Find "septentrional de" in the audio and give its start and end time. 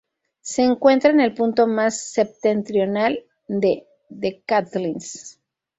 2.09-3.85